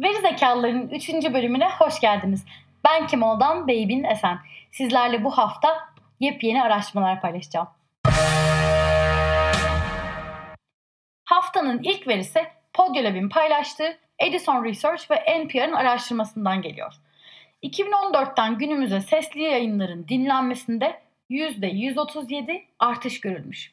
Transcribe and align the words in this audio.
Zekalıların 0.00 0.88
3. 0.88 1.08
bölümüne 1.08 1.68
hoş 1.68 2.00
geldiniz. 2.00 2.44
Ben 2.84 3.06
Kemal'dan 3.06 3.68
Beybin 3.68 4.04
Esen. 4.04 4.38
Sizlerle 4.70 5.24
bu 5.24 5.38
hafta 5.38 5.88
yepyeni 6.20 6.62
araştırmalar 6.62 7.20
paylaşacağım. 7.20 7.68
Haftanın 11.24 11.80
ilk 11.82 12.08
verisi 12.08 12.46
Podyolab'in 12.72 13.28
paylaştığı 13.28 13.98
Edison 14.18 14.64
Research 14.64 15.10
ve 15.10 15.44
NPR'ın 15.44 15.72
araştırmasından 15.72 16.62
geliyor. 16.62 16.94
2014'ten 17.62 18.58
günümüze 18.58 19.00
sesli 19.00 19.42
yayınların 19.42 20.08
dinlenmesinde 20.08 21.00
%137 21.30 22.62
artış 22.78 23.20
görülmüş. 23.20 23.72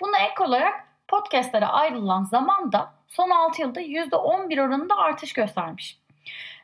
Buna 0.00 0.18
ek 0.18 0.44
olarak 0.44 0.87
podcastlere 1.08 1.66
ayrılan 1.66 2.24
zaman 2.24 2.72
da 2.72 2.92
son 3.08 3.30
6 3.30 3.62
yılda 3.62 3.80
%11 3.80 4.62
oranında 4.62 4.96
artış 4.96 5.32
göstermiş. 5.32 5.98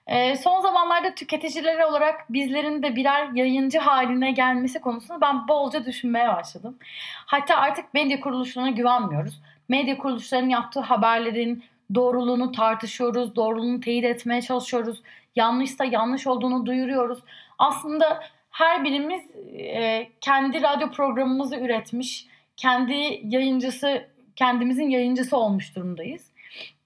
E, 0.06 0.36
son 0.36 0.60
zamanlarda 0.60 1.14
tüketiciler 1.14 1.80
olarak 1.80 2.32
bizlerin 2.32 2.82
de 2.82 2.96
birer 2.96 3.28
yayıncı 3.34 3.78
haline 3.78 4.32
gelmesi 4.32 4.80
konusunu 4.80 5.20
ben 5.20 5.48
bolca 5.48 5.84
düşünmeye 5.84 6.28
başladım. 6.28 6.78
Hatta 7.26 7.56
artık 7.56 7.94
medya 7.94 8.20
kuruluşlarına 8.20 8.70
güvenmiyoruz. 8.70 9.40
Medya 9.68 9.98
kuruluşlarının 9.98 10.48
yaptığı 10.48 10.80
haberlerin 10.80 11.64
doğruluğunu 11.94 12.52
tartışıyoruz, 12.52 13.36
doğruluğunu 13.36 13.80
teyit 13.80 14.04
etmeye 14.04 14.42
çalışıyoruz. 14.42 15.02
Yanlışsa 15.36 15.84
yanlış 15.84 16.26
olduğunu 16.26 16.66
duyuruyoruz. 16.66 17.18
Aslında 17.58 18.20
her 18.50 18.84
birimiz 18.84 19.22
e, 19.58 20.08
kendi 20.20 20.62
radyo 20.62 20.90
programımızı 20.90 21.56
üretmiş, 21.56 22.26
kendi 22.56 23.20
yayıncısı, 23.22 24.13
kendimizin 24.36 24.90
yayıncısı 24.90 25.36
olmuş 25.36 25.76
durumdayız. 25.76 26.30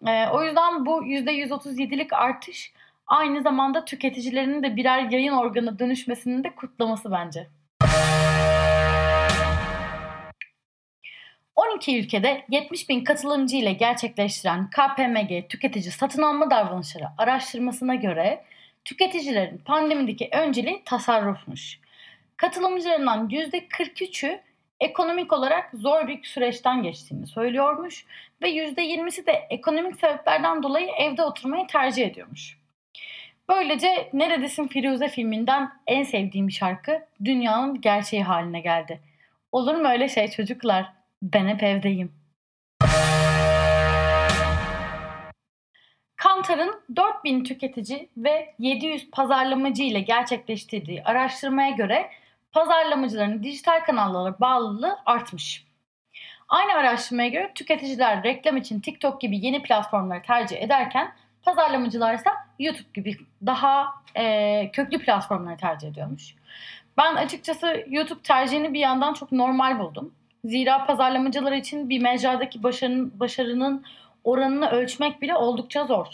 E, 0.07 0.29
o 0.29 0.45
yüzden 0.45 0.87
bu 0.87 1.05
%137'lik 1.05 2.13
artış 2.13 2.73
aynı 3.07 3.43
zamanda 3.43 3.85
tüketicilerin 3.85 4.63
de 4.63 4.77
birer 4.77 5.11
yayın 5.11 5.33
organı 5.33 5.79
dönüşmesinin 5.79 6.45
de 6.45 6.55
kutlaması 6.55 7.11
bence. 7.11 7.47
12 11.59 11.99
ülkede 11.99 12.45
70 12.51 12.89
bin 12.89 13.05
katılımcı 13.05 13.57
ile 13.57 13.73
gerçekleştiren 13.73 14.71
KPMG 14.71 15.49
tüketici 15.49 15.93
satın 15.93 16.23
alma 16.23 16.51
davranışları 16.51 17.05
araştırmasına 17.19 17.95
göre 17.95 18.45
tüketicilerin 18.85 19.59
pandemideki 19.59 20.29
önceliği 20.33 20.83
tasarrufmuş. 20.85 21.79
Katılımcılarından 22.37 23.29
%43'ü 23.29 24.41
ekonomik 24.81 25.33
olarak 25.33 25.71
zor 25.75 26.09
bir 26.09 26.25
süreçten 26.25 26.83
geçtiğini 26.83 27.27
söylüyormuş 27.27 28.07
ve 28.43 28.51
%20'si 28.51 29.27
de 29.27 29.33
ekonomik 29.33 30.01
sebeplerden 30.01 30.63
dolayı 30.63 30.89
evde 30.89 31.23
oturmayı 31.23 31.67
tercih 31.67 32.07
ediyormuş. 32.07 32.59
Böylece 33.49 34.11
Neredesin 34.13 34.69
Firuze 34.69 35.09
filminden 35.09 35.71
en 35.87 36.03
sevdiğim 36.03 36.51
şarkı 36.51 37.07
dünyanın 37.25 37.81
gerçeği 37.81 38.23
haline 38.23 38.61
geldi. 38.61 39.01
Olur 39.53 39.75
mu 39.75 39.89
öyle 39.89 40.09
şey 40.09 40.29
çocuklar? 40.29 40.93
Ben 41.23 41.49
hep 41.49 41.63
evdeyim. 41.63 42.13
Kantar'ın 46.17 46.81
4000 46.97 47.45
tüketici 47.45 48.09
ve 48.17 48.55
700 48.59 49.11
pazarlamacı 49.11 49.83
ile 49.83 50.01
gerçekleştirdiği 50.01 51.03
araştırmaya 51.05 51.71
göre 51.71 52.11
pazarlamacıların 52.53 53.43
dijital 53.43 53.85
kanallara 53.85 54.41
bağlılığı 54.41 54.97
artmış. 55.07 55.69
Aynı 56.49 56.73
araştırmaya 56.73 57.29
göre 57.29 57.53
tüketiciler 57.55 58.23
reklam 58.23 58.57
için 58.57 58.81
TikTok 58.81 59.21
gibi 59.21 59.47
yeni 59.47 59.63
platformları 59.63 60.23
tercih 60.23 60.63
ederken 60.63 61.13
pazarlamacılar 61.43 62.15
ise 62.15 62.31
YouTube 62.59 62.89
gibi 62.95 63.17
daha 63.47 63.89
e, 64.17 64.71
köklü 64.73 64.99
platformları 64.99 65.57
tercih 65.57 65.89
ediyormuş. 65.89 66.35
Ben 66.99 67.15
açıkçası 67.15 67.85
YouTube 67.89 68.23
tercihini 68.23 68.75
bir 68.75 68.81
yandan 68.81 69.13
çok 69.13 69.33
normal 69.33 69.79
buldum. 69.79 70.15
Zira 70.45 70.87
pazarlamacılar 70.87 71.53
için 71.53 71.89
bir 71.89 72.03
mecradaki 72.03 72.63
başarının, 72.63 73.21
başarının 73.21 73.85
oranını 74.25 74.71
ölçmek 74.71 75.23
bile 75.23 75.35
oldukça 75.35 75.85
zor. 75.85 76.07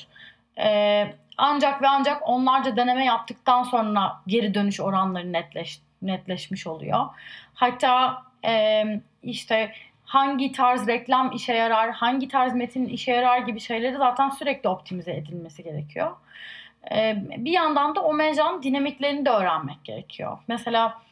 Ee, 0.59 1.15
ancak 1.37 1.83
ve 1.83 1.89
ancak 1.89 2.29
onlarca 2.29 2.77
deneme 2.77 3.05
yaptıktan 3.05 3.63
sonra 3.63 4.13
geri 4.27 4.55
dönüş 4.55 4.81
oranları 4.81 5.33
netleş, 5.33 5.81
netleşmiş 6.07 6.67
oluyor. 6.67 7.07
Hatta 7.55 8.23
e, 8.47 8.85
işte 9.23 9.73
hangi 10.05 10.53
tarz 10.53 10.87
reklam 10.87 11.33
işe 11.33 11.53
yarar, 11.53 11.91
hangi 11.91 12.29
tarz 12.29 12.55
metin 12.55 12.87
işe 12.87 13.13
yarar 13.13 13.39
gibi 13.39 13.61
şeyleri 13.61 13.97
zaten 13.97 14.31
sürekli 14.31 14.69
optimize 14.69 15.13
edilmesi 15.13 15.63
gerekiyor. 15.63 16.17
Ee, 16.93 17.17
bir 17.37 17.53
yandan 17.53 17.95
da 17.95 18.01
o 18.03 18.15
mecranın 18.15 18.63
dinamiklerini 18.63 19.25
de 19.27 19.31
öğrenmek 19.31 19.85
gerekiyor. 19.85 20.39
Mesela 20.49 21.03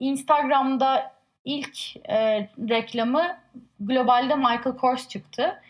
Instagram'da 0.00 1.12
ilk 1.44 1.96
e, 2.08 2.48
reklamı 2.68 3.38
globalde 3.80 4.36
Michael 4.36 4.76
Kors 4.76 5.08
çıktı 5.08 5.62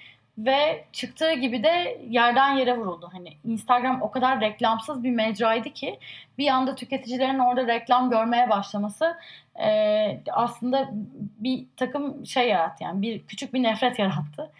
ve 0.45 0.85
çıktığı 0.93 1.33
gibi 1.33 1.63
de 1.63 2.01
yerden 2.09 2.57
yere 2.57 2.79
vuruldu. 2.79 3.09
Hani 3.13 3.37
Instagram 3.45 4.03
o 4.03 4.11
kadar 4.11 4.41
reklamsız 4.41 5.05
bir 5.05 5.11
mecraydı 5.11 5.71
ki 5.71 5.99
bir 6.39 6.49
anda 6.49 6.75
tüketicilerin 6.75 7.39
orada 7.39 7.67
reklam 7.67 8.11
görmeye 8.11 8.51
başlaması 8.51 9.17
e, 9.63 10.21
aslında 10.33 10.91
bir 11.39 11.67
takım 11.77 12.27
şey 12.27 12.49
yarattı 12.49 12.85
yani 12.85 13.03
bir 13.03 13.23
küçük 13.23 13.55
bir 13.55 13.63
nefret 13.63 13.99
yarattı. 13.99 14.51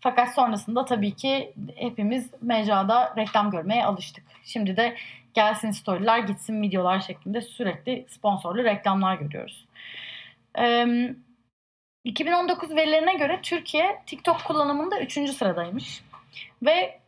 Fakat 0.00 0.34
sonrasında 0.34 0.84
tabii 0.84 1.14
ki 1.14 1.52
hepimiz 1.76 2.30
mecrada 2.42 3.14
reklam 3.16 3.50
görmeye 3.50 3.84
alıştık. 3.84 4.24
Şimdi 4.44 4.76
de 4.76 4.96
gelsin 5.34 5.70
storyler 5.70 6.18
gitsin 6.18 6.62
videolar 6.62 7.00
şeklinde 7.00 7.40
sürekli 7.40 8.06
sponsorlu 8.08 8.64
reklamlar 8.64 9.14
görüyoruz. 9.14 9.66
2019 12.04 12.76
verilerine 12.76 13.14
göre 13.14 13.38
Türkiye 13.42 14.02
TikTok 14.06 14.44
kullanımında 14.44 15.00
3. 15.00 15.30
sıradaymış. 15.30 16.02
Ve 16.62 17.00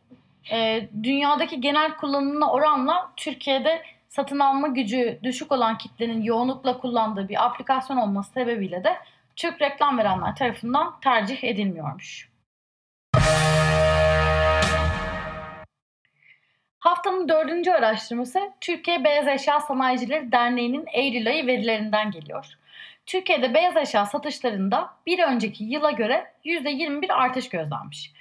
e, 0.51 0.89
dünyadaki 1.03 1.61
genel 1.61 1.95
kullanımına 1.95 2.51
oranla 2.51 3.11
Türkiye'de 3.17 3.81
satın 4.09 4.39
alma 4.39 4.67
gücü 4.67 5.19
düşük 5.23 5.51
olan 5.51 5.77
kitlenin 5.77 6.21
yoğunlukla 6.21 6.77
kullandığı 6.77 7.29
bir 7.29 7.45
aplikasyon 7.45 7.97
olması 7.97 8.31
sebebiyle 8.31 8.83
de 8.83 8.97
Türk 9.35 9.61
reklam 9.61 9.97
verenler 9.97 10.35
tarafından 10.35 10.99
tercih 10.99 11.43
edilmiyormuş. 11.43 12.31
Haftanın 16.79 17.29
dördüncü 17.29 17.71
araştırması 17.71 18.39
Türkiye 18.61 19.03
Beyaz 19.03 19.27
Eşya 19.27 19.59
Sanayicileri 19.59 20.31
Derneği'nin 20.31 20.85
Eylül 20.93 21.27
ayı 21.27 21.47
verilerinden 21.47 22.11
geliyor. 22.11 22.57
Türkiye'de 23.05 23.53
beyaz 23.53 23.77
eşya 23.77 24.05
satışlarında 24.05 24.93
bir 25.05 25.19
önceki 25.19 25.63
yıla 25.63 25.91
göre 25.91 26.33
%21 26.45 27.13
artış 27.13 27.49
gözlenmiş. 27.49 28.11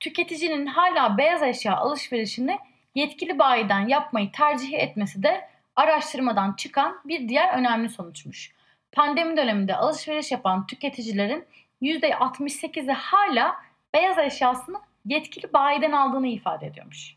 Tüketicinin 0.00 0.66
hala 0.66 1.18
beyaz 1.18 1.42
eşya 1.42 1.76
alışverişini 1.76 2.58
yetkili 2.94 3.38
bayiden 3.38 3.88
yapmayı 3.88 4.32
tercih 4.32 4.72
etmesi 4.72 5.22
de 5.22 5.48
araştırmadan 5.76 6.52
çıkan 6.52 7.00
bir 7.04 7.28
diğer 7.28 7.58
önemli 7.58 7.88
sonuçmuş. 7.88 8.52
Pandemi 8.92 9.36
döneminde 9.36 9.76
alışveriş 9.76 10.32
yapan 10.32 10.66
tüketicilerin 10.66 11.44
%68'i 11.82 12.92
hala 12.92 13.56
beyaz 13.94 14.18
eşyasını 14.18 14.80
yetkili 15.06 15.52
bayiden 15.52 15.92
aldığını 15.92 16.26
ifade 16.26 16.66
ediyormuş. 16.66 17.16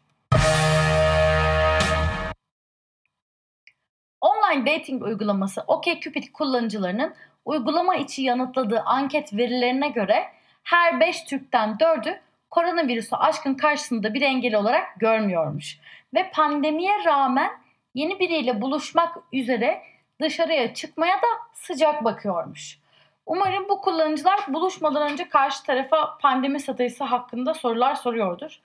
Online 4.50 4.66
dating 4.66 5.04
uygulaması 5.04 5.64
OkCupid 5.68 6.24
kullanıcılarının 6.34 7.14
uygulama 7.46 7.96
içi 7.96 8.22
yanıtladığı 8.22 8.82
anket 8.82 9.34
verilerine 9.34 9.88
göre 9.88 10.26
her 10.64 11.00
5 11.00 11.24
Türk'ten 11.24 11.70
4'ü 11.70 12.20
koronavirüsü 12.50 13.16
aşkın 13.16 13.54
karşısında 13.54 14.14
bir 14.14 14.22
engel 14.22 14.56
olarak 14.56 15.00
görmüyormuş. 15.00 15.80
Ve 16.14 16.32
pandemiye 16.34 17.04
rağmen 17.06 17.50
yeni 17.94 18.20
biriyle 18.20 18.62
buluşmak 18.62 19.18
üzere 19.34 19.82
dışarıya 20.22 20.74
çıkmaya 20.74 21.16
da 21.16 21.28
sıcak 21.54 22.04
bakıyormuş. 22.04 22.80
Umarım 23.26 23.70
bu 23.70 23.82
kullanıcılar 23.82 24.40
buluşmadan 24.48 25.12
önce 25.12 25.30
karşı 25.30 25.64
tarafa 25.64 26.18
pandemi 26.18 26.60
stratejisi 26.60 27.04
hakkında 27.04 27.54
sorular 27.54 27.96
soruyordur. 27.96 28.60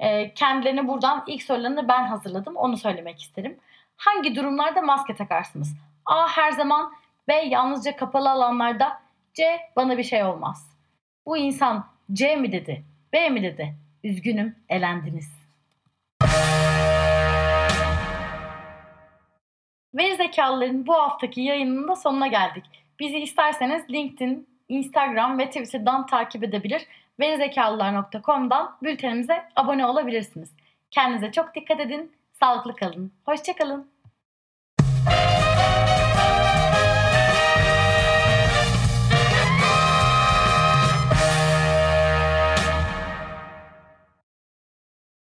E, 0.00 0.34
kendilerine 0.34 0.88
buradan 0.88 1.24
ilk 1.26 1.42
sorularını 1.42 1.88
ben 1.88 2.06
hazırladım. 2.06 2.56
Onu 2.56 2.76
söylemek 2.76 3.22
isterim. 3.22 3.58
Hangi 3.98 4.34
durumlarda 4.36 4.82
maske 4.82 5.16
takarsınız? 5.16 5.76
A. 6.06 6.28
Her 6.28 6.52
zaman. 6.52 6.92
B. 7.28 7.34
Yalnızca 7.34 7.96
kapalı 7.96 8.30
alanlarda. 8.30 9.00
C. 9.34 9.60
Bana 9.76 9.98
bir 9.98 10.02
şey 10.02 10.24
olmaz. 10.24 10.76
Bu 11.26 11.36
insan 11.36 11.86
C 12.12 12.36
mi 12.36 12.52
dedi? 12.52 12.84
B 13.12 13.30
mi 13.30 13.42
dedi? 13.42 13.74
Üzgünüm, 14.04 14.56
elendiniz. 14.68 15.38
Veri 19.94 20.16
zekalıların 20.16 20.86
bu 20.86 20.94
haftaki 20.94 21.40
yayınının 21.40 21.88
da 21.88 21.96
sonuna 21.96 22.26
geldik. 22.26 22.64
Bizi 23.00 23.18
isterseniz 23.18 23.90
LinkedIn, 23.90 24.48
Instagram 24.68 25.38
ve 25.38 25.46
Twitter'dan 25.46 26.06
takip 26.06 26.44
edebilir. 26.44 26.86
Verizekalılar.com'dan 27.20 28.76
bültenimize 28.82 29.48
abone 29.56 29.86
olabilirsiniz. 29.86 30.56
Kendinize 30.90 31.32
çok 31.32 31.54
dikkat 31.54 31.80
edin. 31.80 32.17
Sağlıklı 32.40 32.76
kalın. 32.76 33.12
Hoşçakalın. 33.24 33.90